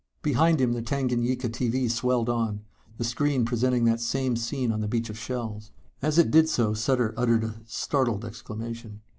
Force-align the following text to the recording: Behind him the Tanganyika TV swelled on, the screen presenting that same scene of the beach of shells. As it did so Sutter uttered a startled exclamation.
Behind 0.23 0.59
him 0.59 0.73
the 0.73 0.81
Tanganyika 0.81 1.47
TV 1.47 1.87
swelled 1.87 2.27
on, 2.27 2.61
the 2.97 3.03
screen 3.03 3.45
presenting 3.45 3.85
that 3.85 4.01
same 4.01 4.35
scene 4.35 4.71
of 4.71 4.81
the 4.81 4.87
beach 4.87 5.11
of 5.11 5.19
shells. 5.19 5.69
As 6.01 6.17
it 6.17 6.31
did 6.31 6.49
so 6.49 6.73
Sutter 6.73 7.13
uttered 7.17 7.43
a 7.43 7.61
startled 7.67 8.25
exclamation. 8.25 9.01